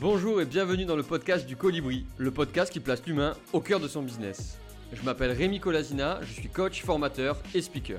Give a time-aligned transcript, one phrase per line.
[0.00, 3.80] Bonjour et bienvenue dans le podcast du Colibri, le podcast qui place l'humain au cœur
[3.80, 4.56] de son business.
[4.92, 7.98] Je m'appelle Rémi Colasina, je suis coach, formateur et speaker.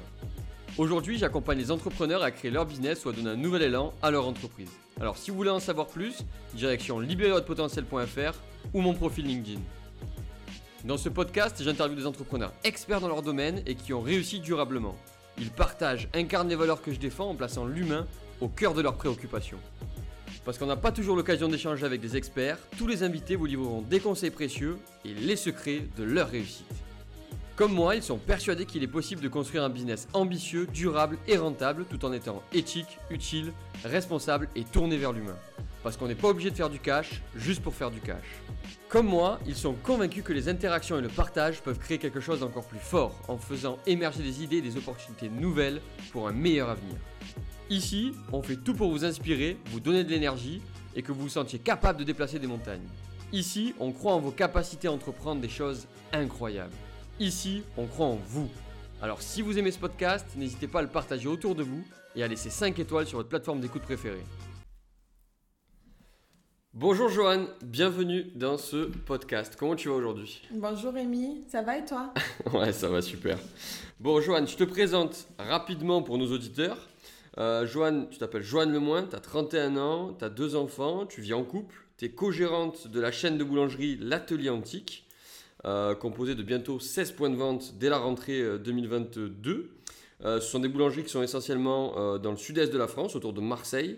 [0.77, 4.11] Aujourd'hui, j'accompagne les entrepreneurs à créer leur business ou à donner un nouvel élan à
[4.11, 4.69] leur entreprise.
[5.01, 6.23] Alors si vous voulez en savoir plus,
[6.53, 8.39] direction libérervotrePotentiel.fr
[8.73, 9.59] ou mon profil LinkedIn.
[10.85, 14.95] Dans ce podcast, j'interviewe des entrepreneurs experts dans leur domaine et qui ont réussi durablement.
[15.37, 18.07] Ils partagent, incarnent les valeurs que je défends en plaçant l'humain
[18.39, 19.59] au cœur de leurs préoccupations.
[20.49, 23.83] Parce qu'on n'a pas toujours l'occasion d'échanger avec des experts, tous les invités vous livreront
[23.83, 26.65] des conseils précieux et les secrets de leur réussite.
[27.55, 31.37] Comme moi, ils sont persuadés qu'il est possible de construire un business ambitieux, durable et
[31.37, 33.53] rentable tout en étant éthique, utile,
[33.83, 35.37] responsable et tourné vers l'humain.
[35.83, 38.25] Parce qu'on n'est pas obligé de faire du cash juste pour faire du cash.
[38.87, 42.39] Comme moi, ils sont convaincus que les interactions et le partage peuvent créer quelque chose
[42.39, 45.79] d'encore plus fort en faisant émerger des idées et des opportunités nouvelles
[46.11, 46.95] pour un meilleur avenir.
[47.69, 50.59] Ici, on fait tout pour vous inspirer, vous donner de l'énergie
[50.95, 52.87] et que vous vous sentiez capable de déplacer des montagnes.
[53.31, 56.73] Ici, on croit en vos capacités à entreprendre des choses incroyables.
[57.19, 58.49] Ici, on croit en vous.
[59.03, 61.83] Alors si vous aimez ce podcast, n'hésitez pas à le partager autour de vous
[62.15, 64.23] et à laisser 5 étoiles sur votre plateforme d'écoute préférée.
[66.73, 69.55] Bonjour Johan, bienvenue dans ce podcast.
[69.59, 70.41] Comment tu vas aujourd'hui?
[70.51, 72.15] Bonjour Rémi, ça va et toi?
[72.51, 73.37] Ouais, ça va super.
[73.99, 76.88] Bon Johan, je te présente rapidement pour nos auditeurs.
[77.39, 81.21] Euh, Joanne, tu t'appelles Joanne Lemoine, tu as 31 ans, tu as deux enfants, tu
[81.21, 85.05] vis en couple, tu es co-gérante de la chaîne de boulangerie L'Atelier Antique,
[85.65, 89.69] euh, composée de bientôt 16 points de vente dès la rentrée 2022.
[90.25, 93.31] Euh, ce sont des boulangeries qui sont essentiellement dans le sud-est de la France, autour
[93.31, 93.97] de Marseille.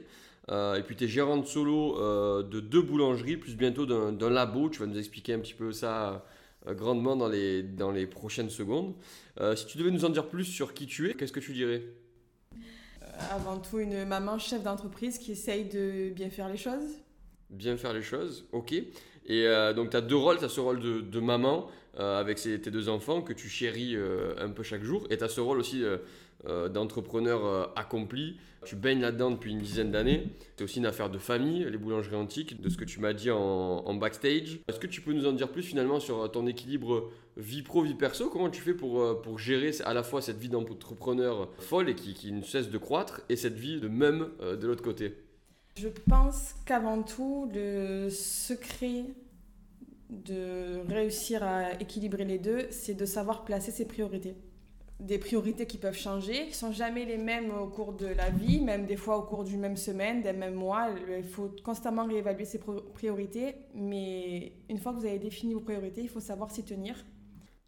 [0.50, 4.70] et puis tu es gérante solo de deux boulangeries, plus bientôt d'un labo.
[4.70, 6.24] Tu vas nous expliquer un petit peu ça
[6.68, 8.94] grandement dans les, dans les prochaines secondes.
[9.56, 11.82] si tu devais nous en dire plus sur qui tu es, qu'est-ce que tu dirais?
[13.32, 16.98] Avant tout une maman chef d'entreprise qui essaye de bien faire les choses.
[17.50, 18.74] Bien faire les choses, ok.
[18.74, 21.68] Et euh, donc tu as deux rôles, tu as ce rôle de, maman
[22.00, 25.24] euh, avec tes deux enfants que tu chéris euh, un peu chaque jour, et tu
[25.24, 25.84] as ce rôle aussi
[26.46, 28.38] d'entrepreneur accompli.
[28.66, 30.28] Tu baignes là-dedans depuis une dizaine d'années.
[30.56, 33.32] C'est aussi une affaire de famille, les boulangeries antiques, de ce que tu m'as dit
[33.32, 34.60] en, backstage.
[34.68, 37.96] Est-ce que tu peux nous en dire plus finalement sur ton équilibre vie pro, vie
[37.96, 38.30] perso?
[38.30, 42.14] Comment tu fais pour, pour gérer à la fois cette vie d'entrepreneur folle et qui,
[42.14, 45.16] qui, ne cesse de croître, et cette vie de même de l'autre côté?
[45.78, 49.06] Je pense qu'avant tout, le secret
[50.12, 54.36] de réussir à équilibrer les deux, c'est de savoir placer ses priorités.
[55.02, 58.62] Des priorités qui peuvent changer, qui sont jamais les mêmes au cours de la vie,
[58.62, 60.90] même des fois au cours d'une même semaine, d'un même mois.
[61.18, 62.60] Il faut constamment réévaluer ses
[62.94, 67.04] priorités, mais une fois que vous avez défini vos priorités, il faut savoir s'y tenir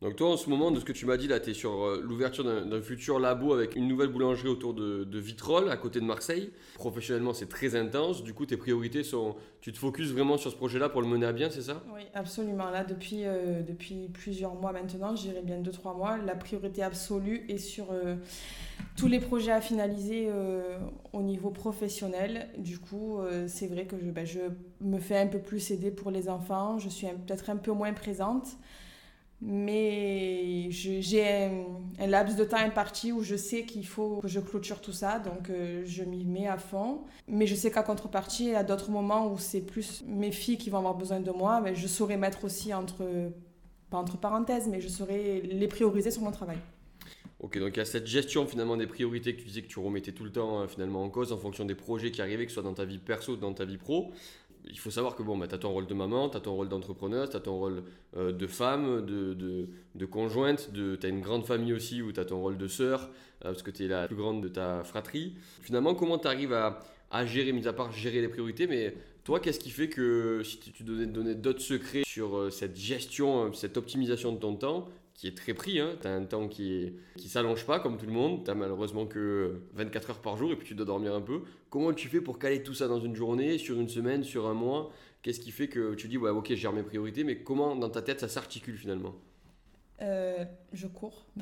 [0.04, 1.86] donc toi, en ce moment, de ce que tu m'as dit, là, tu es sur
[1.86, 6.02] euh, l'ouverture d'un futur labo avec une nouvelle boulangerie autour de, de Vitrolles, à côté
[6.02, 6.52] de Marseille.
[6.74, 8.22] Professionnellement, c'est très intense.
[8.22, 9.38] Du coup, tes priorités sont...
[9.62, 11.82] Tu te focuses vraiment sur ce projet-là pour le mener à bien, c'est ça?
[11.96, 12.70] Oui, absolument.
[12.70, 17.46] Là, depuis, euh, depuis plusieurs mois maintenant, je dirais bien 2-3 mois, la priorité absolue
[17.48, 18.18] est sur euh,
[18.98, 20.28] tous les projets à finaliser
[21.14, 22.50] au niveau professionnel.
[22.58, 24.42] Du coup, c'est vrai que ben, je
[24.82, 26.78] me fais un peu plus aider pour les enfants.
[26.78, 28.48] Je suis peut-être un peu moins présente.
[29.46, 31.26] Mais j'ai
[32.00, 35.20] un, laps de temps imparti où je sais qu'il faut que je clôture tout ça,
[35.20, 37.02] donc euh, je m'y mets à fond.
[37.28, 40.78] Mais je sais qu'à contrepartie, à d'autres moments où c'est plus mes filles qui vont
[40.78, 43.04] avoir besoin de moi, mais je saurais mettre aussi entre,
[43.90, 46.58] pas entre parenthèses, mais je saurais les prioriser sur mon travail.
[47.44, 49.78] Ok, donc il y a cette gestion finalement des priorités que tu disais que tu
[49.80, 52.52] remettais tout le temps euh, finalement en cause en fonction des projets qui arrivaient, que
[52.52, 54.14] ce soit dans ta vie perso ou dans ta vie pro
[54.70, 56.56] il faut savoir que bon, bah, tu as ton rôle de maman, tu as ton
[56.56, 57.84] rôle d'entrepreneur, tu as ton rôle
[58.18, 62.20] euh, de femme, de, de, de conjointe, tu as une grande famille aussi où tu
[62.20, 63.10] as ton rôle de sœur,
[63.46, 65.36] euh, parce que tu es la plus grande de ta fratrie.
[65.62, 69.60] Finalement, comment tu arrives à, gérer, mis à part gérer les priorités, mais toi, qu'est-ce
[69.60, 74.32] qui fait que si tu devais donner d'autres secrets sur euh, cette gestion, cette optimisation
[74.34, 74.90] de ton temps,
[75.24, 75.80] qui est très pris.
[75.80, 75.96] Hein.
[76.02, 78.44] Tu as un temps qui s'allonge pas comme tout le monde.
[78.44, 81.44] Tu malheureusement que 24 heures par jour et puis tu dois dormir un peu.
[81.70, 84.54] Comment tu fais pour caler tout ça dans une journée, sur une semaine, sur un
[84.54, 84.92] mois?
[85.22, 87.90] Qu'est-ce qui fait que tu dis, ouais, ok, je gère mes priorités, mais comment dans
[87.90, 89.16] ta tête ça s'articule finalement?
[90.02, 90.44] Euh,
[90.74, 91.26] je cours.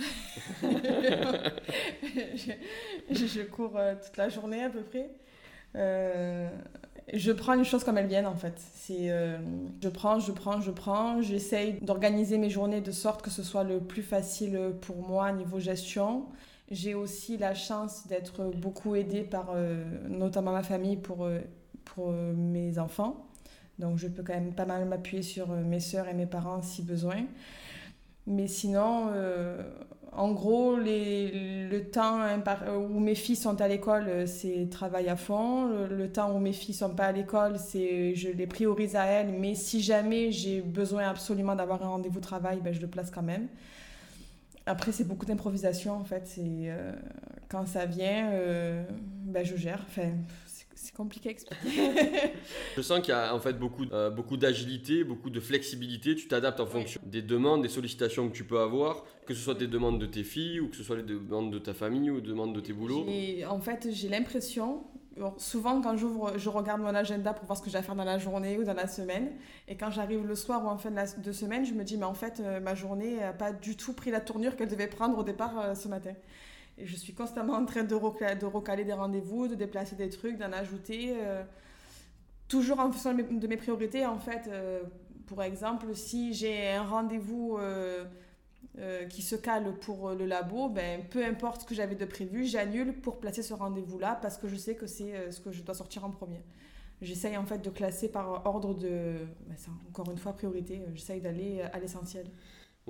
[3.09, 5.09] je, cours euh, toute la journée à peu près.
[5.75, 6.49] Euh,
[7.13, 8.53] je prends les choses comme elles viennent en fait.
[8.75, 9.37] C'est, euh,
[9.81, 11.21] je prends, je prends, je prends.
[11.21, 15.59] J'essaye d'organiser mes journées de sorte que ce soit le plus facile pour moi niveau
[15.59, 16.25] gestion.
[16.69, 21.39] J'ai aussi la chance d'être beaucoup aidée par euh, notamment ma famille pour, euh,
[21.83, 23.27] pour mes enfants.
[23.79, 26.81] Donc je peux quand même pas mal m'appuyer sur mes soeurs et mes parents si
[26.81, 27.25] besoin.
[28.27, 29.61] Mais sinon, euh,
[30.11, 32.19] en gros, les, le temps
[32.67, 35.67] où mes filles sont à l'école, c'est travail à fond.
[35.87, 39.31] Le, temps où mes filles sont pas à l'école, c'est je les priorise à elles.
[39.31, 43.23] Mais si jamais j'ai besoin absolument d'avoir un rendez-vous travail, ben, je le place quand
[43.23, 43.47] même.
[44.65, 46.29] Après, c'est beaucoup d'improvisation en fait.
[46.39, 46.93] Euh,
[47.49, 48.83] quand ça vient, euh,
[49.23, 49.85] ben, je gère.
[50.81, 51.59] C'est compliqué à expliquer.
[52.75, 56.15] je sens qu'il y a en fait beaucoup, euh, beaucoup d'agilité, beaucoup de flexibilité.
[56.15, 59.53] Tu t'adaptes en fonction des demandes, des sollicitations que tu peux avoir, que ce soit
[59.53, 62.19] des demandes de tes filles ou que ce soit les demandes de ta famille ou
[62.19, 63.05] des demandes de tes boulots.
[63.47, 64.83] En fait, j'ai l'impression,
[65.37, 68.03] souvent quand j'ouvre, je regarde mon agenda pour voir ce que j'ai à faire dans
[68.03, 69.33] la journée ou dans la semaine.
[69.67, 72.05] Et quand j'arrive le soir ou en fin de, de semaine, je me dis, mais
[72.05, 75.15] en fait, euh, ma journée n'a pas du tout pris la tournure qu'elle devait prendre
[75.19, 76.13] au départ euh, ce matin.
[76.77, 81.15] Je suis constamment en train de, recaler, des rendez-vous, de déplacer des trucs, d'en ajouter.
[81.17, 81.43] Euh,
[82.47, 84.47] toujours en fonction de mes, priorités, en fait.
[84.47, 84.83] Euh,
[85.27, 88.05] pour exemple, si j'ai un rendez-vous euh,
[89.09, 92.99] qui se cale pour le labo, ben, peu importe ce que j'avais de prévu, j'annule
[92.99, 96.03] pour placer ce rendez-vous-là parce que je sais que c'est ce que je dois sortir
[96.03, 96.43] en premier.
[97.01, 99.15] J'essaye en fait de classer par ordre de,
[99.47, 99.55] ben,
[99.89, 100.83] encore une fois, priorité.
[100.93, 102.27] J'essaye d'aller à l'essentiel.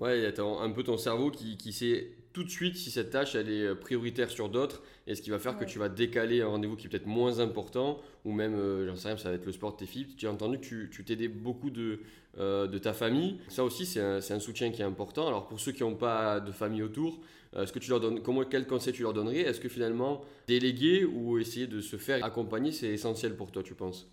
[0.02, 2.90] Ouais, il y a un peu ton cerveau qui, qui, sait tout de suite si
[2.90, 5.78] cette tâche elle est euh, prioritaire sur d'autres et ce qui va faire que tu
[5.78, 9.18] vas décaler un rendez-vous qui est peut-être moins important ou même, euh, j'en sais rien,
[9.18, 10.08] ça va être le sport de tes filles.
[10.18, 12.00] Tu as entendu que tu t'aidais beaucoup de,
[12.40, 13.38] euh, de ta famille.
[13.48, 15.28] Ça aussi, c'est un, un, soutien qui est important.
[15.28, 17.20] Alors pour ceux qui n'ont pas de famille autour,
[17.56, 19.42] est-ce que tu leur donnes, comment, quel conseil tu leur donnerais?
[19.42, 23.76] Est-ce que finalement, déléguer ou essayer de se faire accompagner, c'est essentiel pour toi, tu
[23.76, 24.10] penses?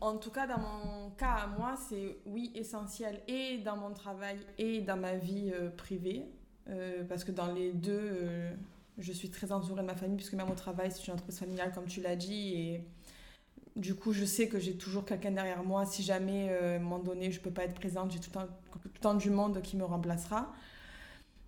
[0.00, 4.38] En tout cas, dans mon cas à moi, c'est oui essentiel et dans mon travail
[4.56, 6.26] et dans ma vie euh, privée.
[6.68, 8.52] Euh, parce que dans les deux, euh,
[8.98, 11.72] je suis très entourée de ma famille, puisque même au travail, c'est une entreprise familiale,
[11.74, 12.54] comme tu l'as dit.
[12.54, 12.84] Et
[13.74, 15.84] du coup, je sais que j'ai toujours quelqu'un derrière moi.
[15.86, 19.00] Si jamais, à un moment donné, je ne peux pas être présente, j'ai tout le
[19.00, 20.52] temps du monde qui me remplacera.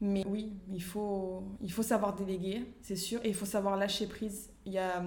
[0.00, 4.06] Mais oui, il faut, il faut savoir déléguer, c'est sûr, et il faut savoir lâcher
[4.06, 4.50] prise.
[4.64, 5.04] Il y a,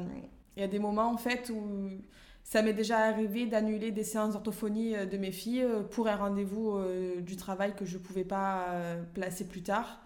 [0.56, 1.90] il y a des moments, en fait, où
[2.44, 6.16] ça m'est déjà arrivé d'annuler des séances d'orthophonie euh, de mes filles euh, pour un
[6.16, 8.68] rendez-vous euh, du travail que je ne pouvais pas
[9.14, 10.02] placer plus tard.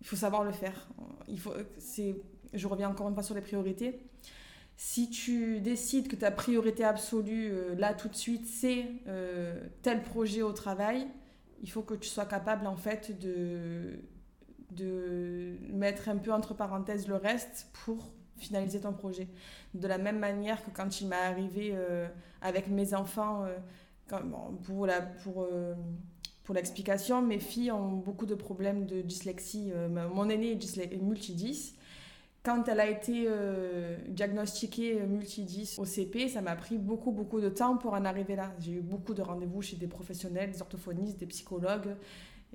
[0.00, 0.88] Il faut savoir le faire.
[1.28, 1.52] Il faut,
[2.52, 4.00] je reviens encore une fois sur les priorités.
[4.76, 8.86] Si tu décides que ta priorité absolue, là tout de suite, c'est
[9.82, 11.08] tel projet au travail,
[11.62, 13.98] il faut que tu sois capable en fait de,
[14.70, 19.28] de mettre un peu entre parenthèses le reste pour finaliser ton projet.
[19.74, 22.08] De la même manière que quand il m'est arrivé euh,
[22.40, 23.58] avec mes enfants, euh,
[24.64, 25.74] pour la, pour, euh,
[26.44, 29.72] pour l'explication, mes filles ont beaucoup de problèmes de dyslexie.
[30.14, 31.74] mon aînée est multidys.
[32.42, 33.28] Quand elle a été
[34.08, 38.54] diagnostiquée multidys au CP, ça m'a pris beaucoup, beaucoup de temps pour en arriver là.
[38.60, 41.94] J'ai eu beaucoup de rendez-vous chez des professionnels, des orthophonistes, des psychologues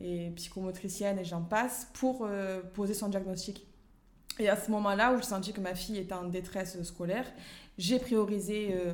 [0.02, 2.28] et psychomotriciennes et j'en passe pour
[2.74, 3.68] poser son diagnostic.
[4.40, 7.26] Et à ce moment-là où je sentis que ma fille était en détresse scolaire,
[7.78, 8.94] j'ai priorisé euh,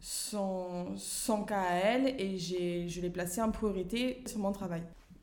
[0.00, 4.82] son, son cas à elle et je l'ai placé en priorité sur mon travail.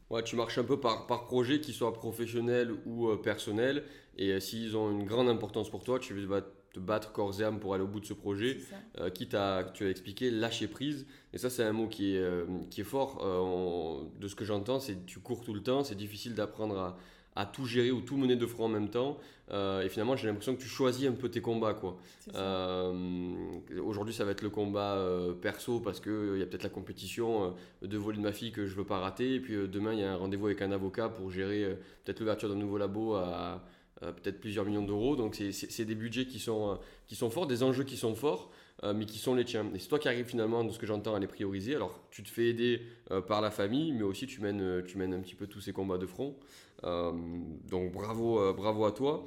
[0.09, 3.83] Ouais, tu marches un peu par, par projet, qu'il soit professionnel ou euh, personnel.
[4.17, 7.43] Et euh, s'ils ont une grande importance pour toi, tu vas te battre corps et
[7.43, 8.57] âme pour aller au bout de ce projet.
[9.13, 11.05] quitte à, tu as expliqué, lâcher prise.
[11.31, 12.25] Et ça, c'est un mot qui est,
[12.71, 13.19] qui est fort.
[14.19, 16.97] de ce que j'entends, c'est tu cours tout le temps, c'est difficile d'apprendre à,
[17.35, 19.17] à tout gérer ou tout mener de front en même temps.
[19.51, 21.73] Euh, et finalement, j'ai l'impression que tu choisis un peu tes combats.
[21.73, 21.97] Quoi.
[22.35, 23.33] Euh,
[23.83, 27.53] aujourd'hui, ça va être le combat euh, perso parce qu'il y a peut-être la compétition
[27.81, 29.35] de voler de ma fille que je veux pas rater.
[29.35, 32.49] Et puis demain, il y a un rendez-vous avec un avocat pour gérer peut-être l'ouverture
[32.49, 33.63] d'un nouveau labo à,
[33.99, 35.15] peut-être plusieurs millions d'euros.
[35.15, 38.51] Donc, c'est des budgets qui sont, qui sont forts, des enjeux qui sont forts.
[38.95, 39.65] Mais qui sont les tiens.
[39.73, 41.75] Et c'est toi qui arrives finalement, de ce que j'entends, à les prioriser.
[41.75, 42.81] Alors, tu te fais aider
[43.27, 45.97] par la famille, mais aussi tu mènes, tu mènes un petit peu tous ces combats
[45.97, 46.35] de front.
[46.85, 47.11] Euh,
[47.69, 49.25] donc bravo, euh, bravo à toi.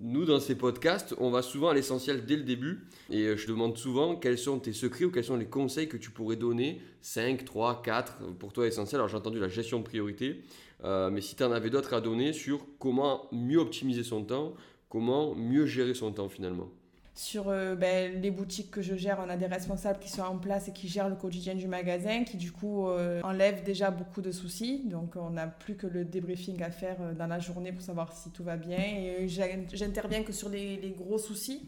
[0.00, 2.86] Nous, dans ces podcasts, on va souvent à l'essentiel dès le début.
[3.10, 5.96] Et euh, je demande souvent quels sont tes secrets ou quels sont les conseils que
[5.96, 6.80] tu pourrais donner.
[7.02, 9.00] 5, 3, 4, pour toi essentiel.
[9.00, 10.42] Alors j'ai entendu la gestion de priorité.
[10.82, 14.54] mais si tu en avais d'autres à donner sur comment mieux optimiser son temps,
[14.88, 16.70] comment mieux gérer son temps finalement.
[17.16, 20.36] Sur euh, ben, les boutiques que je gère, on a des responsables qui sont en
[20.36, 24.20] place et qui gèrent le quotidien du magasin, qui du coup euh, enlèvent déjà beaucoup
[24.20, 24.82] de soucis.
[24.84, 28.12] Donc on n'a plus que le débriefing à faire euh, dans la journée pour savoir
[28.12, 28.76] si tout va bien.
[28.76, 31.66] Et j'interviens que sur les, gros soucis.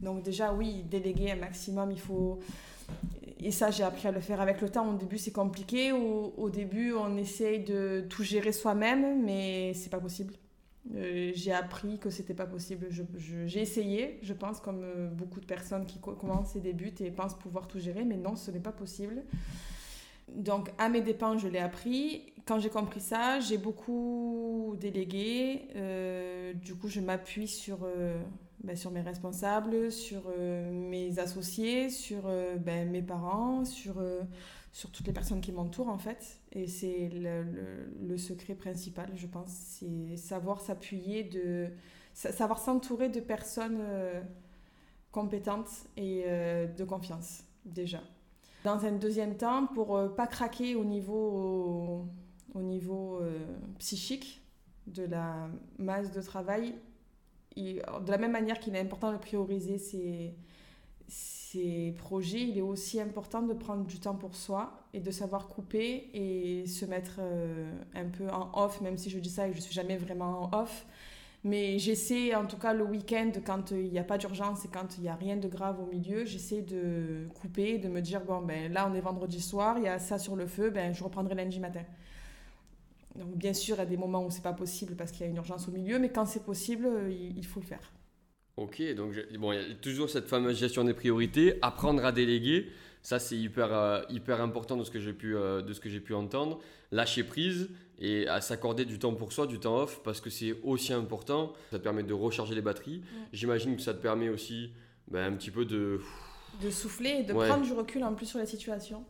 [0.00, 2.40] Donc déjà oui, déléguer un maximum, il faut...
[3.38, 4.92] Et ça, j'ai appris à le faire avec le temps.
[4.92, 5.92] Au début, c'est compliqué.
[5.92, 10.34] Au, au début, on essaye de tout gérer soi-même, mais c'est pas possible.
[10.96, 12.88] Euh, j'ai appris que c'était pas possible.
[13.46, 17.38] j'ai essayé, je pense, comme euh, beaucoup de personnes qui commencent et débutent et pensent
[17.38, 19.22] pouvoir tout gérer, mais non, ce n'est pas possible.
[20.28, 22.32] Donc, à mes dépens, je l'ai appris.
[22.46, 25.68] Quand j'ai compris ça, j'ai beaucoup délégué.
[25.76, 27.86] Euh, du coup, je m'appuie sur,
[28.64, 30.22] ben, mes responsables, sur
[30.70, 34.02] mes associés, sur ben, mes parents, sur,
[34.72, 36.40] sur toutes les personnes qui m'entourent, en fait.
[36.52, 37.44] Et c'est le,
[38.00, 39.48] le, secret principal, je pense.
[39.48, 41.68] C'est savoir s'appuyer, de
[42.12, 43.80] savoir s'entourer de personnes
[45.10, 48.00] compétentes et de confiance, déjà.
[48.64, 52.04] Dans un deuxième temps, pour euh, pas craquer au niveau,
[52.54, 53.38] au, niveau euh,
[53.78, 54.42] psychique
[54.88, 55.48] de la
[55.78, 56.74] masse de travail,
[57.56, 60.34] de la même manière qu'il est important de prioriser ses,
[61.52, 65.48] ses projets, il est aussi important de prendre du temps pour soi et de savoir
[65.48, 69.52] couper et se mettre euh, un peu en off, même si je dis ça et
[69.52, 70.86] je ne suis jamais vraiment en off.
[71.44, 74.98] Mais j'essaie, en tout cas le week-end, quand il n'y a pas d'urgence et quand
[74.98, 78.42] il n'y a rien de grave au milieu, j'essaie de couper, de me dire, bon,
[78.42, 81.02] ben là on est vendredi soir, il y a ça sur le feu, ben je
[81.02, 81.84] reprendrai lundi matin.
[83.14, 85.24] Donc bien sûr, il y a des moments où c'est pas possible parce qu'il y
[85.24, 87.92] a une urgence au milieu, mais quand c'est possible, il, faut le faire.
[88.58, 92.66] Ok, donc bon, il y a toujours cette fameuse gestion des priorités, apprendre à déléguer.
[93.02, 95.88] Ça, c'est hyper, euh, hyper important de ce que j'ai pu, euh, de ce que
[95.88, 96.58] j'ai pu entendre.
[96.90, 100.56] Lâcher prise et à s'accorder du temps pour soi, du temps off, parce que c'est
[100.64, 101.52] aussi important.
[101.70, 103.00] Ça te permet de recharger les batteries.
[103.32, 104.72] J'imagine que ça te permet aussi
[105.06, 106.00] ben, un petit peu de...
[106.60, 109.04] De souffler et de prendre du recul en plus sur la situation.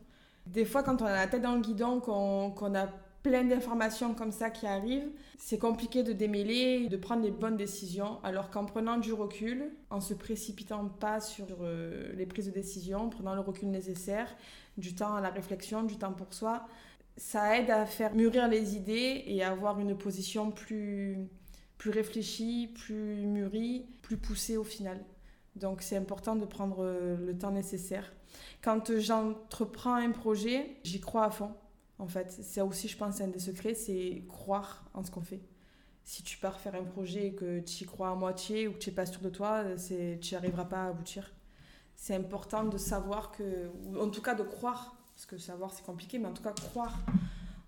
[0.45, 2.87] Des fois, quand on a la tête dans le guidon, qu'on a
[3.23, 8.19] plein d'informations comme ça qui arrivent, c'est compliqué de démêler de prendre les bonnes décisions.
[8.23, 12.99] Alors qu'en prenant du recul, en se précipitant pas sur euh, les prises de décision,
[12.99, 14.33] en prenant le recul nécessaire,
[14.77, 16.65] du temps à la réflexion, du temps pour soi,
[17.17, 21.17] ça aide à faire mûrir les idées et à avoir une position plus,
[21.77, 25.03] plus réfléchie, plus mûrie, plus poussée au final.
[25.55, 28.13] Donc c'est important de prendre euh, le temps nécessaire.
[28.61, 31.51] Quand j'entreprends un projet, j'y crois à fond.
[31.99, 35.41] En fait, c'est aussi, je pense, un des secrets, c'est croire en ce qu'on fait.
[36.03, 38.77] Si tu pars faire un projet et que tu y crois à moitié ou que
[38.79, 41.29] tu n'es pas sûr de toi, tu n'y arriveras pas à aboutir.
[41.95, 45.85] C'est important de savoir que, ou en tout cas de croire, parce que savoir c'est
[45.85, 46.97] compliqué, mais en tout cas croire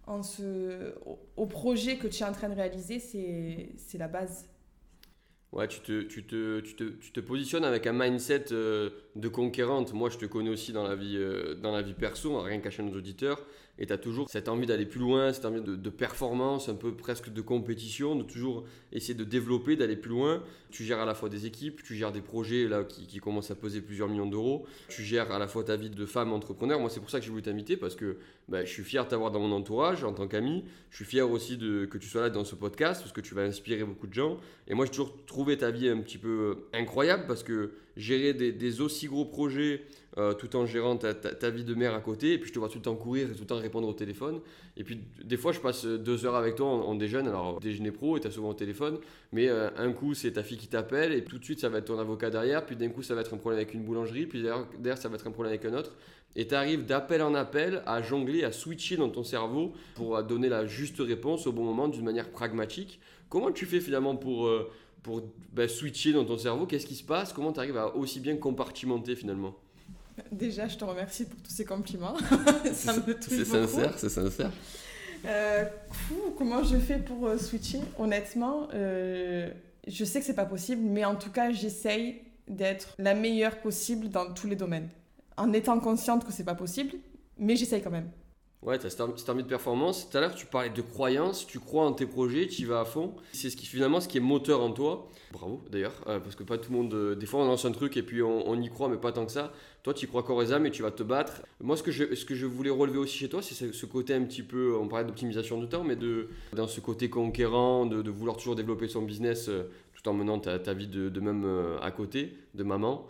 [0.07, 0.95] en ce,
[1.35, 4.49] au, projet que tu es en train de réaliser, c'est la base.
[5.51, 9.27] Ouais, tu te, tu, te, tu, te, tu te positionnes avec un mindset euh, de
[9.27, 9.93] conquérante.
[9.93, 12.69] Moi, je te connais aussi dans la vie, euh, dans la vie perso, rien qu'à
[12.81, 13.45] nos auditeurs
[13.81, 16.93] et tu as toujours cette envie d'aller plus loin, cette envie de, performance, un peu
[16.93, 20.43] presque de compétition, de toujours essayer de développer, d'aller plus loin.
[20.69, 23.55] Tu gères à la fois des équipes, tu gères des projets là, qui, commencent à
[23.55, 26.79] peser plusieurs millions d'euros, tu gères à la fois ta vie de femme entrepreneur.
[26.79, 29.09] Moi, c'est pour ça que j'ai voulu t'inviter parce que bah, je suis fier de
[29.09, 30.63] t'avoir dans mon entourage en tant qu'ami.
[30.91, 33.33] Je suis fier aussi de, que tu sois là dans ce podcast parce que tu
[33.33, 34.37] vas inspirer beaucoup de gens.
[34.67, 38.81] Et moi, j'ai toujours trouvé ta vie un petit peu incroyable parce que gérer des
[38.81, 39.81] aussi gros projets
[40.17, 42.33] euh, tout en gérant ta, vie de mère à côté.
[42.33, 43.93] Et puis je te vois tout le temps courir et tout le temps répondre au
[43.93, 44.41] téléphone.
[44.75, 47.27] Et puis des fois, je passe deux heures avec toi, on, déjeune.
[47.27, 48.97] Alors déjeuner pro et tu as souvent au téléphone.
[49.31, 51.77] Mais euh, un coup, c'est ta fille qui t'appelle et tout de suite, ça va
[51.77, 52.65] être ton avocat derrière.
[52.65, 54.25] Puis d'un coup, ça va être un problème avec une boulangerie.
[54.25, 55.93] Puis derrière, ça va être un problème avec un autre.
[56.35, 60.49] Et tu arrives d'appel en appel à jongler, à switcher dans ton cerveau pour donner
[60.49, 62.99] la juste réponse au bon moment d'une manière pragmatique.
[63.31, 64.69] Comment tu fais finalement pour, euh,
[65.03, 67.33] pour bah, switcher dans ton cerveau Qu'est-ce qui se passe?
[67.33, 69.55] Comment tu arrives à aussi bien compartimenter finalement?
[70.31, 72.15] Déjà, je te remercie pour tous ces compliments.
[72.73, 74.51] ça me C'est sincère, c'est sincère.
[75.25, 75.65] Euh,
[76.37, 77.79] comment je fais pour euh, switcher?
[77.97, 79.49] Honnêtement, euh,
[79.87, 84.09] je sais que c'est pas possible, mais en tout cas, j'essaye d'être la meilleure possible
[84.09, 84.89] dans tous les domaines.
[85.37, 86.93] En étant consciente que c'est pas possible,
[87.37, 88.09] mais j'essaye quand même.
[88.63, 90.07] Ouais, tu as cette de performance.
[90.07, 92.81] Tout à l'heure, tu parlais de croyance, tu crois en tes projets, tu y vas
[92.81, 93.15] à fond.
[93.33, 95.09] C'est ce qui finalement ce qui est moteur en toi.
[95.33, 96.93] Bravo d'ailleurs, euh, parce que pas tout le monde.
[96.93, 99.25] Euh, des fois, on lance un truc et puis on, y croit, mais pas tant
[99.25, 99.51] que ça.
[99.81, 101.41] Toi, tu y crois corps et âme tu vas te battre.
[101.59, 104.13] Moi, ce que je, ce que je voulais relever aussi chez toi, c'est ce côté
[104.13, 104.77] un petit peu.
[104.79, 108.55] On parlait d'optimisation de temps, mais de, dans ce côté conquérant, de, de vouloir toujours
[108.55, 109.63] développer son business euh,
[110.01, 111.45] tout en menant ta, ta vie de, de, même
[111.81, 113.05] à côté, de maman.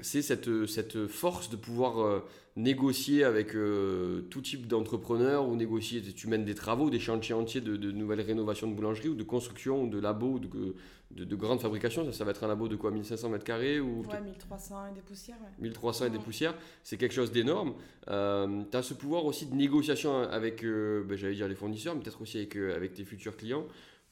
[0.00, 2.22] c'est cette, cette force de pouvoir
[2.56, 7.62] négocier avec euh, tout type d'entrepreneur ou négocier, tu mènes des travaux, des chantiers entiers
[7.62, 11.60] de, nouvelles rénovations de boulangerie ou de construction ou de labos ou de, de, grandes
[11.60, 12.04] fabrications.
[12.04, 14.94] Ça, ça, va être un labo de quoi 1500 mètres carrés ou Ouais, 1300 et
[14.94, 15.36] des poussières.
[15.58, 17.74] 1300 et des poussières, c'est quelque chose d'énorme.
[18.08, 21.94] Euh, tu as ce pouvoir aussi de négociation avec, euh, ben, j'allais dire les fournisseurs,
[21.94, 23.64] mais peut-être aussi avec, avec tes futurs clients.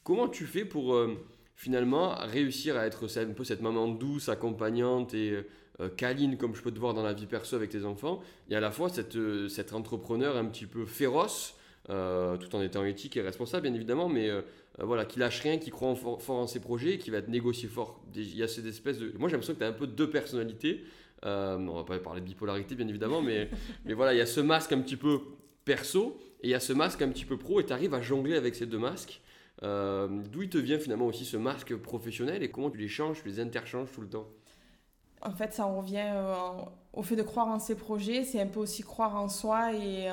[0.03, 0.95] Comment tu fais pour
[1.55, 5.43] finalement réussir à être un peu cette maman douce, accompagnante et
[5.79, 8.55] euh, câline comme je peux te voir dans la vie perso avec tes enfants, et
[8.55, 11.55] à la fois cette, euh, cet entrepreneur un petit peu féroce,
[11.89, 14.29] euh, tout en étant éthique et responsable bien évidemment, mais
[14.79, 18.01] voilà, qui lâche rien, qui croit fort, en ses projets, qui va être négocié fort.
[18.15, 19.11] Il y a cette espèce de...
[19.17, 20.83] Moi j'ai l'impression que tu as un peu deux personnalités.
[21.25, 23.49] Euh, on va pas parler de bipolarité, bien évidemment, mais,
[23.85, 25.19] mais voilà, il y a ce masque un petit peu
[25.65, 28.01] perso et il y a ce masque un petit peu pro et tu arrives à
[28.01, 29.21] jongler avec ces deux masques.
[29.63, 33.21] Euh, d'où il te vient finalement aussi ce masque professionnel et comment tu les changes,
[33.21, 34.27] tu les interchanges tout le temps?
[35.21, 36.35] En fait, ça revient euh,
[36.93, 40.09] au fait de croire en ses projets, c'est un peu aussi croire en soi et,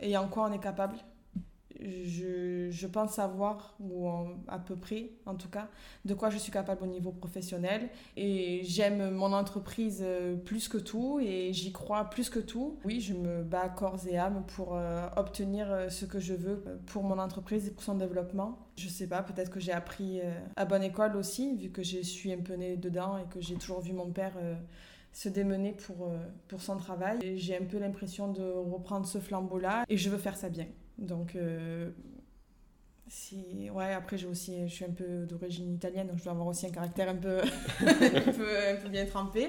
[0.00, 0.96] et en quoi on est capable
[2.04, 4.08] je, pense savoir, ou
[4.48, 5.68] à peu près en tout cas,
[6.04, 7.88] de quoi je suis capable au niveau professionnel.
[8.16, 12.78] Et j'aime mon entreprise euh, plus que tout et j'y crois plus que tout.
[12.84, 16.64] Oui, je me bats corps et âme pour euh, obtenir euh, ce que je veux
[16.86, 18.58] pour mon entreprise et pour son développement.
[18.76, 20.20] Je sais pas, peut-être que j'ai appris
[20.56, 23.56] à bonne école aussi, vu que je suis un peu née dedans et que j'ai
[23.56, 24.32] toujours vu mon père
[25.12, 26.10] se démener pour,
[26.48, 27.36] pour son travail.
[27.36, 30.66] J'ai un peu l'impression de reprendre ce flambeau-là et je veux faire ça bien.
[31.02, 31.90] Donc, euh,
[33.08, 36.46] si, ouais, après, j'ai aussi, je suis un peu d'origine italienne, donc je dois avoir
[36.46, 37.40] aussi un caractère un peu,
[37.80, 39.48] un peu, bien trempé.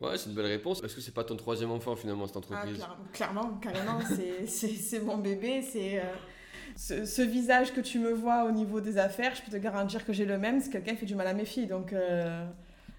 [0.00, 0.82] Ouais, c'est une belle réponse.
[0.82, 2.78] Est-ce que c'est pas ton troisième enfant finalement cette entreprise?
[2.82, 4.00] ah, Clairement, carrément,
[4.46, 5.62] c'est mon bébé.
[5.62, 9.56] C'est euh, ce, visage que tu me vois au niveau des affaires, je peux te
[9.56, 11.68] garantir que j'ai le même si quelqu'un fait du mal à mes filles.
[11.68, 12.44] Donc euh,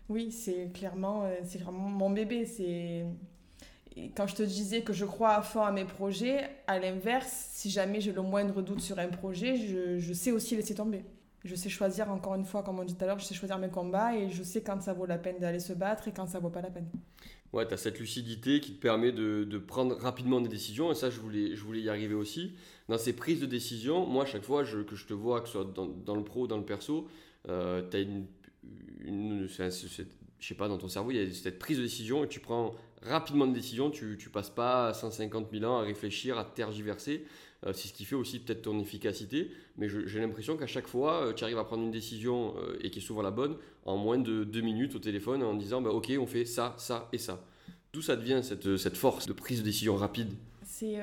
[0.09, 2.45] oui, c'est clairement, c'est vraiment mon bébé.
[2.45, 3.05] C'est
[4.15, 7.69] quand je te disais que je crois à fond à mes projets, à l'inverse, si
[7.69, 11.03] jamais j'ai le moindre doute sur un projet, je, sais aussi laisser tomber.
[11.43, 13.57] Je sais choisir, encore une fois, comme on dit tout à l'heure, je sais choisir
[13.57, 16.27] mes combats et je sais quand ça vaut la peine d'aller se battre et quand
[16.27, 16.87] ça vaut pas la peine.
[17.53, 21.09] Ouais, tu as cette lucidité qui te permet de, prendre rapidement des décisions et ça,
[21.09, 22.53] je voulais, je voulais y arriver aussi.
[22.89, 25.53] Dans ces prises de décision, moi, à chaque fois que je te vois, que ce
[25.53, 27.07] soit dans, le pro ou dans le perso,
[27.47, 28.25] euh, tu as une,
[29.05, 32.27] une, je sais pas, dans ton cerveau, il y a cette prise de décision et
[32.27, 36.45] tu prends rapidement de décision, tu, tu passes pas 150 000 ans à réfléchir, à
[36.45, 37.25] tergiverser.
[37.65, 41.27] Euh, c'est ce qui fait aussi peut-être ton efficacité, mais j'ai l'impression qu'à chaque fois,
[41.27, 43.97] euh, tu arrives à prendre une décision euh, et qui est souvent la bonne en
[43.97, 47.17] moins de deux minutes au téléphone en disant bah, Ok, on fait ça, ça et
[47.17, 47.43] ça.
[47.93, 50.33] D'où ça devient cette, cette force de prise de décision rapide?
[50.63, 50.99] C'est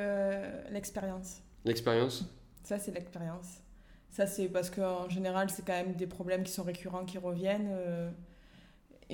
[0.70, 1.40] l'expérience.
[1.64, 2.24] L'expérience?
[2.62, 3.62] Ça, c'est l'expérience.
[4.10, 7.70] Ça, c'est parce qu'en général, c'est quand même des problèmes qui sont récurrents, qui reviennent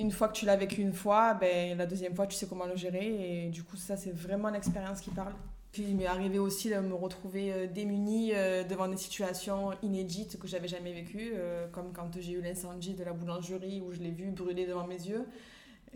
[0.01, 2.65] une fois que tu l'as vécu une fois, ben, la deuxième fois, tu sais comment
[2.65, 3.45] le gérer.
[3.45, 5.33] Et du coup, ça, c'est vraiment l'expérience qui parle.
[5.71, 10.37] Puis il m'est arrivé aussi de me retrouver euh, démunie euh, devant des situations inédites
[10.37, 13.99] que j'avais jamais vécues, euh, comme quand j'ai eu l'incendie de la boulangerie où je
[13.99, 15.25] l'ai vu brûler devant mes yeux.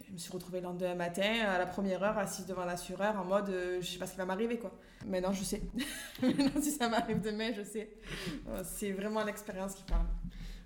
[0.07, 3.25] Je me suis retrouvée le lendemain matin, à la première heure, assise devant l'assureur, en
[3.25, 4.71] mode je sais pas ce qui va m'arriver quoi.
[5.05, 5.61] Maintenant je sais.
[6.21, 7.89] Maintenant si ça m'arrive demain, je sais.
[8.63, 10.05] C'est vraiment l'expérience qui parle.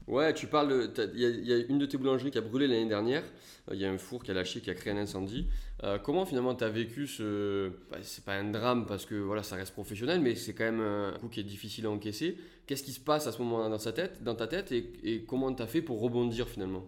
[0.10, 0.89] Ouais, tu parles.
[1.13, 3.22] Il y, a une de tes boulangeries qui a brûlé l'année dernière.
[3.69, 5.48] Euh, il y a un four qui a lâché, qui a créé un incendie.
[5.84, 7.69] Euh, comment finalement tu as vécu ce.
[7.91, 10.82] Bah, c'est pas un drame parce que voilà, ça reste professionnel, mais c'est quand même
[10.82, 12.38] un coup qui est difficile à encaisser.
[12.65, 13.78] Qu'est-ce qui se passe à ce moment-là dans,
[14.26, 16.84] dans ta tête et, et comment tu as fait pour rebondir finalement?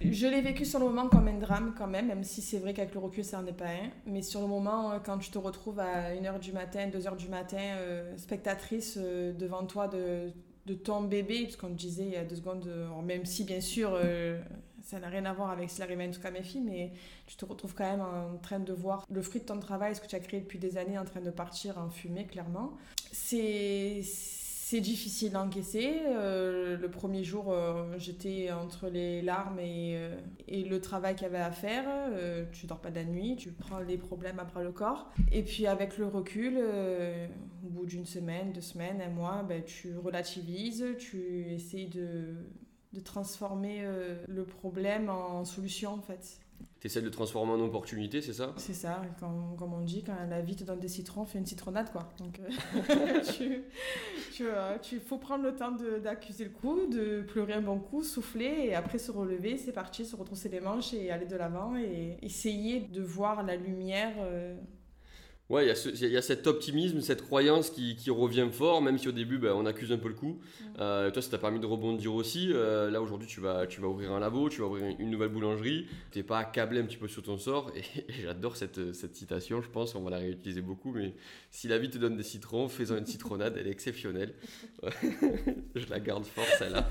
[0.00, 2.72] Je l'ai vécu sur le moment comme un drame quand même, même si c'est vrai
[2.72, 3.90] qu'avec le recul, ça n'en est pas un.
[4.06, 7.28] Mais sur le moment, euh, quand tu te retrouves à 1h du matin, 2h du
[7.28, 7.58] matin,
[8.16, 10.32] spectatrice devant toi de
[10.68, 13.60] de ton bébé, parce qu'on disait il y a deux secondes, euh, même si bien
[13.60, 14.38] sûr euh,
[14.84, 16.92] ça n'a rien à voir avec ce qui arrive en tout cas mes filles, mais
[17.26, 20.00] tu te retrouves quand même en train de voir le fruit de ton travail, ce
[20.00, 22.72] que tu as créé depuis des années, en train de partir en fumée, clairement.
[23.12, 24.02] C'est
[24.70, 26.02] c'est difficile à encaisser.
[26.08, 30.14] Euh, le premier jour, euh, j'étais entre les larmes et, euh,
[30.46, 31.86] et le travail qu'il y avait à faire.
[32.52, 35.10] tu dors pas de la nuit, tu prends les problèmes après le corps.
[35.32, 39.96] Et puis avec le recul, au bout d'une semaine, deux semaines, un mois, ben, tu
[39.96, 42.34] relativises, tu essayes de,
[42.92, 43.86] de transformer
[44.28, 46.40] le problème en solution en fait
[46.80, 50.04] tu essaies de le transformer en opportunité, c'est ça C'est ça, comme, comme, on dit,
[50.04, 52.08] quand la vie te donne des citrons, fais une citronnade, quoi.
[52.18, 53.64] Donc, euh, tu,
[54.32, 58.04] tu, euh, tu, faut prendre le temps d'accuser le coup, de pleurer un bon coup,
[58.04, 61.76] souffler, et après se relever, c'est parti, se retrousser les manches et aller de l'avant,
[61.76, 64.54] et essayer de voir la lumière euh,
[65.48, 69.38] Ouais, il y, a cet optimisme, cette croyance qui, revient fort, même si au début
[69.38, 70.38] ben, on accuse un peu le coup.
[70.78, 72.50] Euh, toi, ça t'a permis de rebondir aussi.
[72.52, 75.30] Euh, là, aujourd'hui, tu vas, tu vas ouvrir un labo, tu vas ouvrir une nouvelle
[75.30, 75.86] boulangerie.
[76.12, 77.72] Tu n'es pas accablé un petit peu sur ton sort.
[77.76, 80.92] Et, j'adore cette, cette, citation, je pense, on va la réutiliser beaucoup.
[80.92, 81.14] Mais
[81.50, 84.34] si la vie te donne des citrons, fais-en une citronnade, elle est exceptionnelle.
[85.74, 86.90] je la garde fort, celle-là.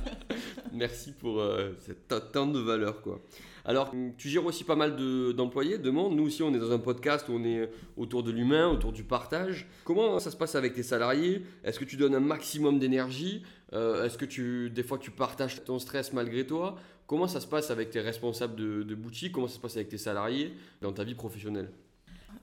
[0.74, 3.22] Merci pour euh, cette tant de valeur, quoi.
[3.67, 4.95] Alors, tu gères aussi pas mal
[5.36, 6.15] d'employés, de, monde.
[6.15, 9.03] Nous aussi, on est dans un podcast où on est autour de l'humain, autour du
[9.03, 9.67] partage.
[9.84, 11.43] Comment ça se passe avec tes salariés?
[11.65, 13.43] Est-ce que tu donnes un maximum d'énergie?
[13.73, 16.77] Euh, Est-ce que tu, des fois tu partages ton stress malgré toi?
[17.08, 19.97] Comment ça se passe avec tes responsables de, boutique Comment ça se passe avec tes
[19.97, 21.69] salariés dans ta vie professionnelle?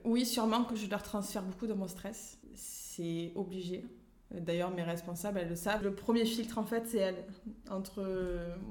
[0.04, 2.38] Oui, sûrement que je leur transfère beaucoup de mon stress.
[2.54, 3.82] C'est obligé.
[4.30, 5.84] D'ailleurs, mes responsables, elles le savent.
[5.84, 7.24] Le premier filtre, en fait, c'est elles.
[7.70, 8.02] Entre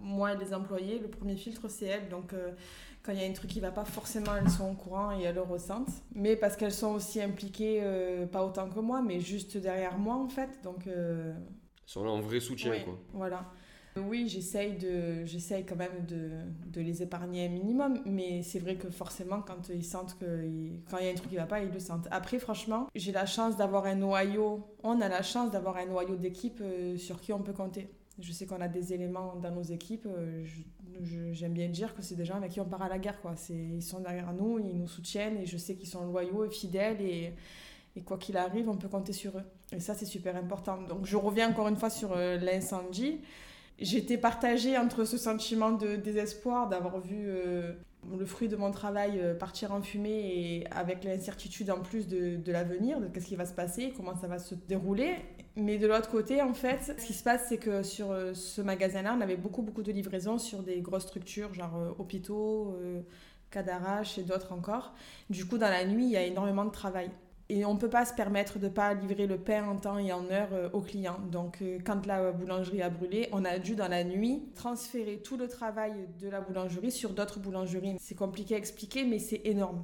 [0.01, 2.09] moi et les employés, le premier filtre, c'est elles.
[2.09, 2.33] Donc,
[3.03, 5.23] quand il y a un truc qui va pas, forcément elles sont au courant et
[5.23, 5.91] elles le ressentent.
[6.15, 10.15] Mais parce qu'elles sont aussi impliquées, euh, pas autant que moi, mais juste derrière moi
[10.15, 10.61] en fait.
[10.63, 10.87] Donc.
[10.87, 11.33] Euh...
[11.35, 12.97] Elles sont là en vrai soutien quoi.
[13.11, 13.45] Voilà.
[13.95, 16.32] Oui, j'essaye de, j'essaye quand même de,
[16.71, 20.47] de, les épargner un minimum, mais c'est vrai que forcément, quand ils sentent que,
[20.89, 22.08] quand il y a un truc qui va pas, ils le sentent.
[22.10, 26.15] Après, franchement, j'ai la chance d'avoir un noyau, on a la chance d'avoir un noyau
[26.15, 27.88] d'équipe euh, sur qui on peut compter.
[28.19, 30.43] Je sais qu'on a des éléments dans nos équipes, euh,
[31.32, 33.21] j'aime bien dire que c'est des gens avec qui on part à la guerre.
[33.21, 33.36] Quoi.
[33.49, 37.01] Ils sont derrière nous, ils nous soutiennent et je sais qu'ils sont loyaux et fidèles
[37.01, 37.34] et,
[37.95, 39.43] et quoi qu'il arrive, on peut compter sur eux.
[39.71, 40.82] Et ça, c'est super important.
[40.82, 43.19] Donc je reviens encore une fois sur euh, l'incendie.
[43.79, 47.73] J'étais partagée entre ce sentiment de désespoir d'avoir vu euh,
[48.17, 52.38] le fruit de mon travail euh, partir en fumée et avec l'incertitude en plus de,
[52.38, 55.15] de l'avenir, de qu'est-ce qui va se passer, comment ça va se dérouler.
[55.55, 58.62] Mais de l'autre côté, en fait, ce qui se passe, c'est que sur euh, ce
[58.62, 62.77] magasin-là, on avait beaucoup, beaucoup de livraisons sur des grosses structures, genre hôpitaux,
[63.49, 64.93] Cadarache et d'autres encore.
[65.29, 67.12] Du coup, dans la nuit, il y a énormément de travail.
[67.49, 69.97] Et on ne peut pas se permettre de ne pas livrer le pain en temps
[69.97, 71.19] et en heure euh, aux clients.
[71.32, 75.38] Donc, euh, quand la boulangerie a brûlé, on a dû, dans la nuit, transférer tout
[75.38, 77.97] le travail de la boulangerie sur d'autres boulangeries.
[77.99, 79.84] C'est compliqué à expliquer, mais c'est énorme.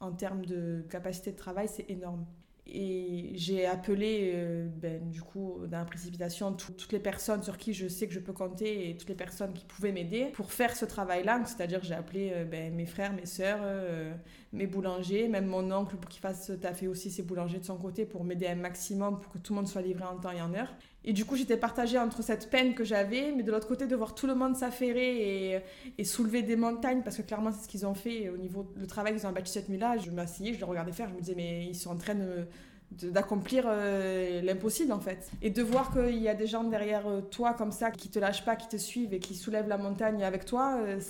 [0.00, 2.24] En termes de capacité de travail, c'est énorme.
[2.70, 7.72] Et j'ai appelé, euh, ben, du coup, dans la précipitation, toutes les personnes sur qui
[7.72, 10.76] je sais que je peux compter et toutes les personnes qui pouvaient m'aider pour faire
[10.76, 11.40] ce travail-là.
[11.46, 14.12] C'est-à-dire, j'ai appelé euh, ben, mes frères, mes sœurs, euh,
[14.52, 18.04] mes boulangers, même mon oncle pour qu'il fasse taffer aussi ses boulangers de son côté
[18.04, 20.52] pour m'aider un maximum pour que tout le monde soit livré en temps et en
[20.52, 20.74] heure.
[21.08, 23.96] Et du coup, j'étais partagée entre cette peine que j'avais, mais de l'autre côté, de
[23.96, 25.62] voir tout le monde s'affairer
[25.96, 28.86] et, soulever des montagnes, parce que clairement, c'est ce qu'ils ont fait au niveau du
[28.86, 29.96] travail qu'ils ont bâti cette nuit-là.
[29.96, 32.14] Je m'asseyais, je les regardais faire, je me disais, mais ils sont en train
[32.90, 35.30] d'accomplir euh, l'impossible en fait.
[35.40, 38.18] Et de voir qu'il y a des gens derrière euh, toi comme ça qui te
[38.18, 41.00] lâchent pas, qui te suivent et qui soulèvent la montagne avec toi, euh,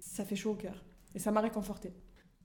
[0.00, 0.82] ça fait chaud au cœur.
[1.14, 1.92] Et ça m'a réconforté.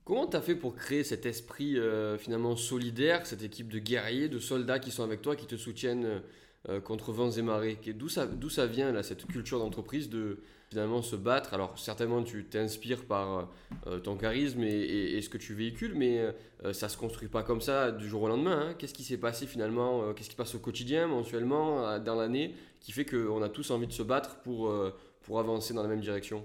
[0.04, 1.78] Comment tu as fait pour créer cet esprit
[2.20, 6.22] finalement solidaire, cette équipe de guerriers, de soldats qui sont avec toi, qui te soutiennent
[6.68, 7.78] euh, contre vents et marées.
[7.94, 11.54] D'où ça, vient, cette culture d'entreprise de finalement se battre?
[11.54, 13.50] Alors, certainement, tu t'inspires par
[13.86, 17.62] euh, ton charisme et, ce que tu véhicules, mais euh, ça se construit pas comme
[17.62, 18.70] ça du jour au lendemain.
[18.70, 18.76] Hein.
[18.80, 23.06] Qu'est-ce qui s'est passé finalement Qu'est-ce qui passe au quotidien, mensuellement, dans l'année, qui fait
[23.06, 24.74] qu'on a tous envie de se battre pour,
[25.22, 26.44] pour avancer dans la même direction?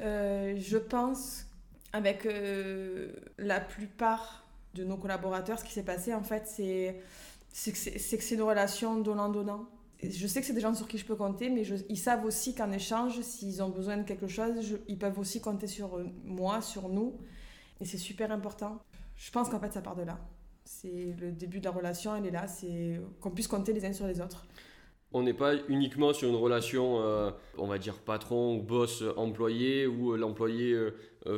[0.00, 1.46] Je pense,
[1.92, 2.26] avec
[3.38, 4.44] la plupart
[4.74, 6.96] de nos collaborateurs, ce qui s'est passé, en fait, c'est
[7.52, 9.68] c'est que c'est une relation donnant-donnant.
[10.02, 12.54] Je sais que c'est des gens sur qui je peux compter, mais ils savent aussi
[12.54, 16.60] qu'en échange, s'ils ont besoin de quelque chose, ils peuvent aussi compter sur euh, moi,
[16.60, 17.20] sur nous.
[17.80, 18.80] Et c'est super important.
[19.14, 20.18] Je pense qu'en fait, ça part de là.
[20.64, 23.92] C'est le début de la relation, elle est là, c'est qu'on puisse compter les uns
[23.92, 24.46] sur les autres.
[25.12, 29.86] On n'est pas uniquement sur une relation, euh, on va dire patron ou boss employé,
[29.86, 30.76] où euh, l'employé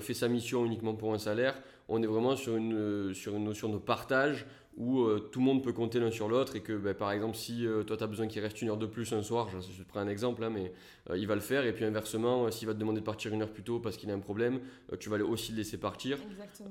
[0.01, 1.61] fait sa mission uniquement pour un salaire.
[1.89, 5.63] On est vraiment sur une, sur une notion de partage où euh, tout le monde
[5.63, 8.07] peut compter l'un sur l'autre et que bah, par exemple si euh, toi tu as
[8.07, 10.51] besoin qu'il reste une heure de plus un soir, je, te prends un exemple là,
[10.51, 10.73] mais
[11.11, 13.43] euh, il va le faire et puis inversement s'il va te demander de partir une
[13.43, 14.61] heure plus tôt parce qu'il a un problème,
[14.99, 16.19] tu vas aussi le laisser partir.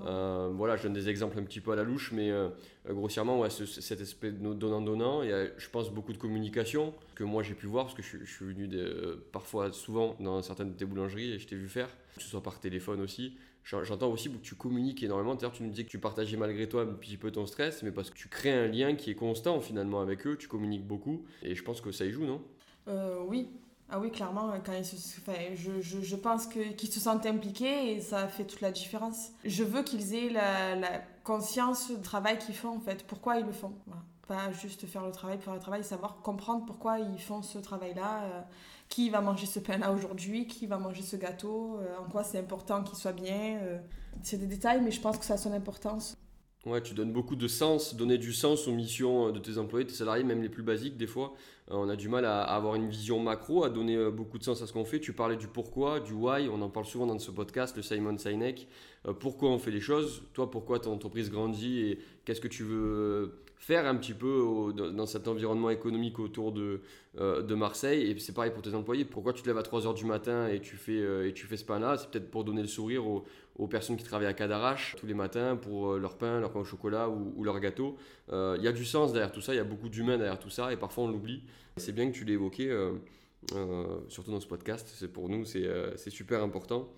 [0.01, 2.31] voilà, je donne des exemples un petit peu à la louche, mais
[2.87, 7.41] grossièrement ouais, cet de donnant-donnant, il y a je pense beaucoup de communication que moi
[7.43, 8.69] j'ai pu voir parce que je, suis venu
[9.31, 12.43] parfois souvent dans certaines de tes boulangeries et je t'ai vu faire, que ce soit
[12.43, 13.37] par téléphone aussi.
[13.63, 15.35] J'entends aussi que tu communiques énormément.
[15.35, 17.91] D'ailleurs, tu nous disais que tu partageais malgré toi un petit peu ton stress, mais
[17.91, 21.23] parce que tu crées un lien qui est constant finalement avec eux, tu communiques beaucoup.
[21.43, 22.41] Et je pense que ça y joue, non?
[22.87, 23.49] Euh, Oui.
[23.89, 28.45] Ah oui, clairement, quand je, je, je, pense qu'ils se sentent impliqués et ça fait
[28.45, 29.29] toute la différence.
[29.45, 33.45] Je veux qu'ils aient la, la, conscience du travail qu'ils font en fait, pourquoi ils
[33.45, 33.73] le font?
[34.27, 37.59] Pas juste faire le travail pour faire le travail, savoir comprendre pourquoi ils font ce
[37.59, 38.23] travail-là.
[38.23, 38.41] Euh,
[38.89, 42.39] qui va manger ce pain-là aujourd'hui, qui va manger ce gâteau, euh, en quoi c'est
[42.39, 43.59] important qu'il soit bien.
[43.63, 43.79] Euh.
[44.21, 46.17] c'est des détails, mais je pense que ça a son importance.
[46.65, 49.85] Ouais, tu donnes beaucoup de sens, donner du sens aux missions euh, de tes employés,
[49.85, 51.33] tes salariés, même les plus basiques des fois.
[51.69, 54.67] on a du mal à, avoir une vision macro, à donner beaucoup de sens à
[54.67, 54.99] ce qu'on fait.
[54.99, 58.17] Tu parlais du pourquoi, du why, on en parle souvent dans ce podcast, le Simon
[58.17, 58.67] Sinek.
[59.19, 60.23] pourquoi on fait les choses?
[60.33, 65.05] Toi, pourquoi ton entreprise grandit et qu'est-ce que tu veux faire un petit peu dans
[65.05, 66.81] cet environnement économique autour de,
[67.17, 68.11] euh, de Marseille.
[68.11, 69.05] Et c'est pareil pour tes employés.
[69.05, 71.55] Pourquoi tu te lèves à 3h du matin et tu fais, euh, et tu fais
[71.55, 71.97] ce pain-là?
[71.97, 73.23] C'est peut-être pour donner le sourire aux,
[73.55, 76.59] aux, personnes qui travaillent à Cadarache tous les matins pour euh, leur pain, leur pain
[76.59, 77.95] au chocolat ou, ou leur gâteau.
[78.33, 80.49] Il y a du sens derrière tout ça, il y a beaucoup d'humains derrière tout
[80.49, 81.43] ça et parfois on l'oublie.
[81.77, 82.69] C'est bien que tu l'aies évoqué,
[84.09, 84.91] surtout dans ce podcast.
[84.93, 86.89] C'est pour nous, c'est super important.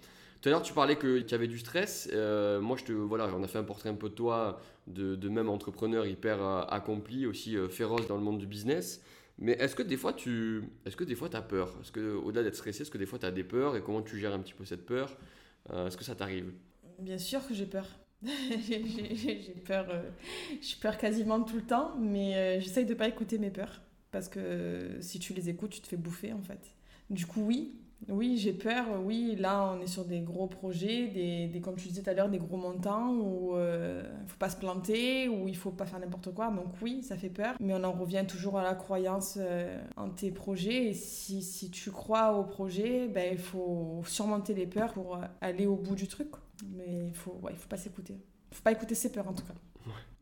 [0.45, 2.07] Tout à l'heure, tu parlais qu'il y avait du stress.
[2.13, 5.27] Euh, moi, je te, voilà, on a fait un portrait un peu de toi, de,
[5.27, 9.01] même entrepreneur hyper euh, accompli, aussi euh, féroce dans le monde du business.
[9.39, 11.75] Mais est-ce que des fois, tu est-ce que des fois, as peur?
[11.81, 13.75] Est-ce que, au-delà d'être stressé, est-ce que des fois, tu as des peurs?
[13.75, 15.17] Et comment tu gères un petit peu cette peur?
[15.73, 16.53] Est-ce que ça t'arrive?
[16.99, 17.87] Bien sûr que j'ai peur.
[18.21, 19.87] j'ai peur,
[20.61, 23.81] j'ai peur quasiment tout le temps, mais j'essaye de pas écouter mes peurs
[24.11, 26.75] parce que si tu les écoutes, tu te fais bouffer en fait.
[27.09, 27.73] Du coup, oui,
[28.07, 28.85] oui, j'ai peur.
[29.03, 32.13] Oui, là, on est sur des gros projets, des, des comme tu disais tout à
[32.13, 35.71] l'heure, des gros montants où il euh, ne faut pas se planter, où il faut
[35.71, 36.51] pas faire n'importe quoi.
[36.51, 37.55] Donc oui, ça fait peur.
[37.59, 40.89] Mais on en revient toujours à la croyance euh, en tes projets.
[40.89, 45.65] Et si, si, tu crois au projet, ben, il faut surmonter les peurs pour aller
[45.65, 46.29] au bout du truc.
[46.75, 48.13] Mais il faut, ouais, il faut pas s'écouter.
[48.51, 49.55] Il faut pas écouter ses peurs en tout cas.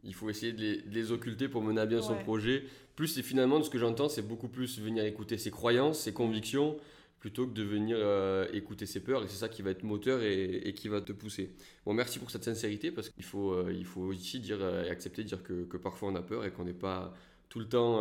[0.06, 2.64] Il faut essayer de les, de les, occulter pour mener à bien son projet.
[2.98, 6.12] Plus, et finalement, de ce que j'entends, c'est beaucoup plus venir écouter ses croyances, ses
[6.12, 6.76] convictions
[7.24, 10.22] plutôt que de venir euh, écouter ses peurs et c'est ça qui va être moteur
[10.22, 11.56] et, qui va te pousser.
[11.86, 15.30] Bon, merci pour cette sincérité parce qu'il faut, euh, aussi dire euh, et accepter de
[15.30, 17.14] dire que, que, parfois on a peur et qu'on n'est pas
[17.54, 18.00] tout le temps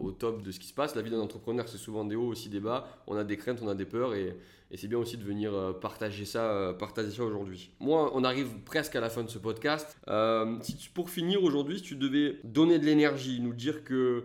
[0.00, 0.94] au top de ce qui se passe.
[0.94, 2.88] La vie d'un entrepreneur, c'est souvent des hauts, aussi des bas.
[3.06, 4.34] On a des craintes, on a des peurs et,
[4.74, 7.70] c'est bien aussi de venir euh, partager ça, euh, partager ça aujourd'hui.
[7.80, 9.94] Moi, on arrive presque à la fin de ce podcast.
[10.08, 14.24] Euh, si pour finir aujourd'hui, si tu devais donner de l'énergie, nous dire que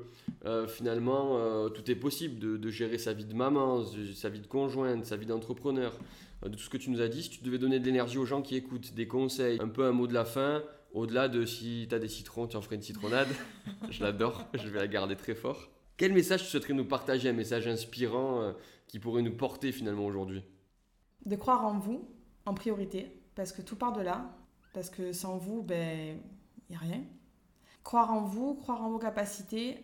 [0.68, 3.84] finalement tout est possible de, gérer sa vie de maman,
[4.16, 5.94] sa vie de conjointe, sa vie d'entrepreneur,
[6.42, 8.26] de tout ce que tu nous as dit, si tu devais donner de l'énergie aux
[8.26, 10.62] gens qui écoutent, des conseils, un peu un mot de la fin,
[10.94, 13.28] au-delà de si tu as des citrons, tu en ferais une citronnade.
[13.90, 15.70] je l'adore, je vais la garder très fort.
[15.98, 18.54] Quel message tu souhaiterais nous partager, un message inspirant
[18.88, 20.44] qui pourrait nous porter finalement aujourd'hui?
[21.26, 22.08] De croire en vous
[22.46, 24.36] en priorité, parce que tout part de là,
[24.74, 26.18] parce que sans vous, ben,
[26.70, 27.04] il n'y a rien.
[27.84, 29.78] Croire en vous, croire en vos capacités,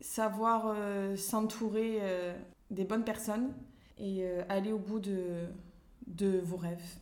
[0.00, 2.34] savoir euh, s'entourer euh,
[2.70, 3.52] des bonnes personnes
[3.98, 5.46] et euh, aller au bout de,
[6.06, 6.98] de vos rêves.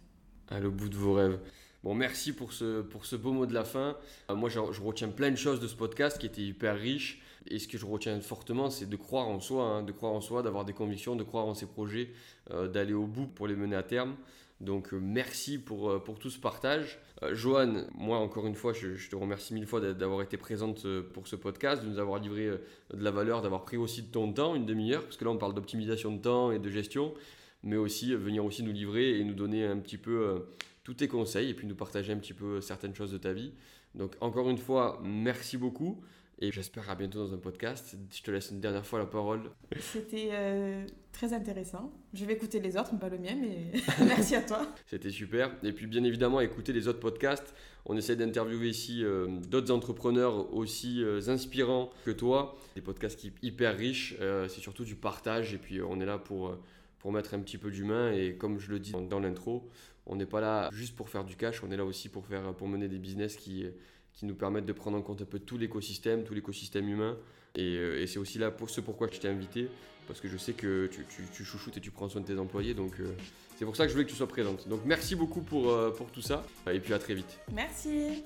[0.48, 1.38] Aller au bout de vos rêves.
[1.84, 3.98] Bon, merci pour ce, pour ce beau mot de la fin.
[4.30, 7.20] moi, je, je, retiens plein de choses de ce podcast qui était hyper riche.
[7.46, 10.22] Et ce que je retiens fortement, c'est de croire en soi, hein, de croire en
[10.22, 12.08] soi, d'avoir des convictions, de croire en ses projets,
[12.52, 14.16] euh, d'aller au bout pour les mener à terme.
[14.62, 17.00] Donc euh, merci pour, euh, pour tout ce partage.
[17.32, 21.36] Joanne, moi encore une fois, je, te remercie mille fois d'avoir été présente pour ce
[21.36, 24.66] podcast, de nous avoir livré de la valeur, d'avoir pris aussi de ton temps, une
[24.66, 27.14] demi-heure, parce que là on parle d'optimisation de temps et de gestion,
[27.62, 30.44] mais aussi venir aussi nous livrer et nous donner un petit peu
[30.84, 33.52] tous tes conseils et puis nous partager un petit peu certaines choses de ta vie.
[33.94, 36.00] Donc encore une fois, merci beaucoup.
[36.40, 37.96] Et j'espère à bientôt dans un podcast.
[38.10, 39.42] Je te laisse une dernière fois la parole.
[39.78, 41.92] C'était euh, très intéressant.
[42.12, 43.70] Je vais écouter les autres, pas le mien, mais
[44.04, 44.66] merci à toi.
[44.86, 45.52] C'était super.
[45.62, 47.54] Et puis bien évidemment, écouter les autres podcasts.
[47.86, 52.58] On essaie d'interviewer ici euh, d'autres entrepreneurs aussi euh, inspirants que toi.
[52.74, 54.16] Des podcasts hyper riches.
[54.48, 55.54] C'est surtout du partage.
[55.54, 56.58] Et puis on est là pour,
[56.98, 58.12] pour mettre un petit peu d'humain.
[58.12, 59.68] Et comme je le dis dans, dans l'intro,
[60.06, 61.62] on n'est pas là juste pour faire du cash.
[61.62, 63.66] On est là aussi pour, faire, pour mener des business qui
[64.14, 67.16] qui nous permettent de prendre en compte un peu tout l'écosystème, tout l'écosystème humain.
[67.56, 69.68] Et, euh, c'est aussi là pour ce pourquoi je t'ai invité,
[70.06, 72.74] parce que je sais que tu, tu, chouchoutes et tu prends soin de tes employés,
[72.74, 73.12] donc euh,
[73.56, 74.68] c'est pour ça que je voulais que tu sois présente.
[74.68, 77.38] Donc merci beaucoup pour, euh, pour tout ça, et puis à très vite.
[77.52, 78.24] Merci.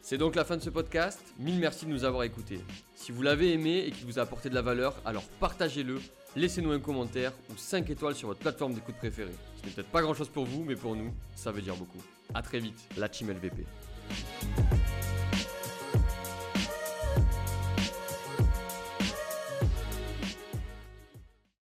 [0.00, 1.20] C'est donc la fin de ce podcast.
[1.38, 2.60] Mille merci de nous avoir écoutés.
[2.94, 5.98] Si vous l'avez aimé et qu'il vous a apporté de la valeur, alors partagez-le,
[6.36, 9.34] laissez-nous un commentaire ou 5 étoiles sur votre plateforme d'écoute préférée.
[9.60, 12.02] Ce n'est peut-être pas grand chose pour vous, mais pour nous, ça veut dire beaucoup.
[12.34, 13.64] A très vite, la Team LVP.